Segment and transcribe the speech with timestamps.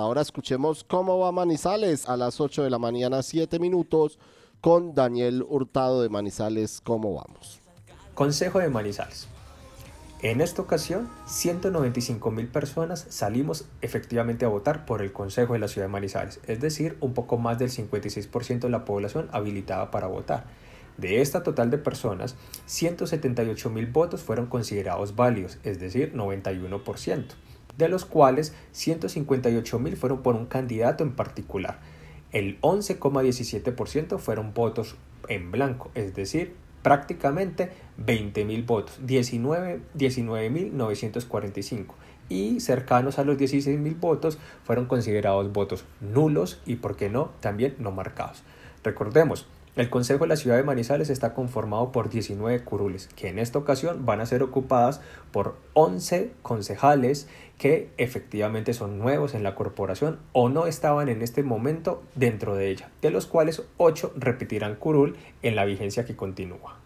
[0.00, 4.20] Ahora escuchemos cómo va Manizales a las 8 de la mañana, 7 minutos,
[4.60, 6.80] con Daniel Hurtado de Manizales.
[6.80, 7.58] ¿Cómo vamos?
[8.14, 9.26] Consejo de Manizales.
[10.22, 15.66] En esta ocasión, 195 mil personas salimos efectivamente a votar por el Consejo de la
[15.66, 20.06] Ciudad de Manizales, es decir, un poco más del 56% de la población habilitada para
[20.06, 20.44] votar.
[20.96, 22.36] De esta total de personas,
[22.66, 27.47] 178 mil votos fueron considerados válidos, es decir, 91%
[27.78, 31.78] de los cuales 158 mil fueron por un candidato en particular.
[32.32, 34.96] El 11,17% fueron votos
[35.28, 41.94] en blanco, es decir, prácticamente 20 mil votos, 19.945
[42.28, 47.30] y cercanos a los 16 mil votos fueron considerados votos nulos y, por qué no,
[47.40, 48.42] también no marcados.
[48.84, 49.46] Recordemos,
[49.80, 53.58] el Consejo de la Ciudad de Manizales está conformado por 19 curules, que en esta
[53.58, 57.28] ocasión van a ser ocupadas por 11 concejales
[57.58, 62.70] que efectivamente son nuevos en la corporación o no estaban en este momento dentro de
[62.70, 66.76] ella, de los cuales 8 repetirán curul en la vigencia que continúa.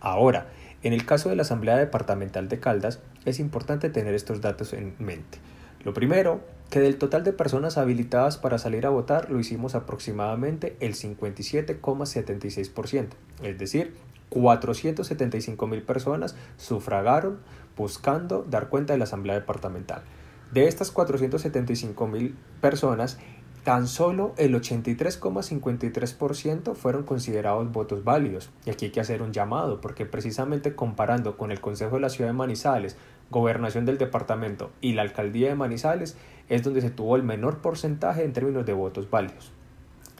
[0.00, 0.48] Ahora,
[0.82, 4.94] en el caso de la Asamblea Departamental de Caldas, es importante tener estos datos en
[4.98, 5.38] mente.
[5.84, 10.76] Lo primero, que del total de personas habilitadas para salir a votar lo hicimos aproximadamente
[10.80, 13.08] el 57,76%,
[13.42, 13.94] es decir,
[14.30, 17.40] 475 mil personas sufragaron
[17.76, 20.02] buscando dar cuenta de la Asamblea Departamental.
[20.52, 23.18] De estas 475 mil personas,
[23.66, 28.50] tan solo el 83,53% fueron considerados votos válidos.
[28.64, 32.08] Y aquí hay que hacer un llamado, porque precisamente comparando con el Consejo de la
[32.08, 32.96] Ciudad de Manizales,
[33.28, 36.16] Gobernación del Departamento y la Alcaldía de Manizales,
[36.48, 39.50] es donde se tuvo el menor porcentaje en términos de votos válidos.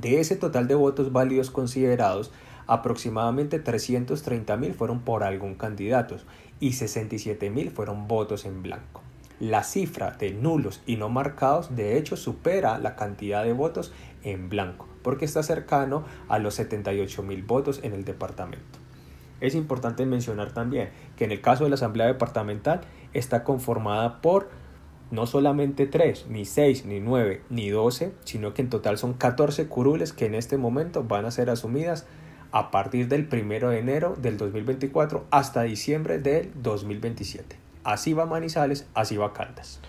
[0.00, 2.30] De ese total de votos válidos considerados,
[2.68, 6.14] aproximadamente 330 mil fueron por algún candidato
[6.60, 9.02] y 67 mil fueron votos en blanco.
[9.42, 14.48] La cifra de nulos y no marcados de hecho supera la cantidad de votos en
[14.48, 18.78] blanco, porque está cercano a los 78 mil votos en el departamento.
[19.40, 22.82] Es importante mencionar también que en el caso de la Asamblea Departamental
[23.14, 24.48] está conformada por
[25.10, 29.66] no solamente 3, ni 6, ni 9, ni 12, sino que en total son 14
[29.66, 32.06] curules que en este momento van a ser asumidas
[32.52, 37.61] a partir del 1 de enero del 2024 hasta diciembre del 2027.
[37.84, 39.80] Así va Manizales, así va Caldas.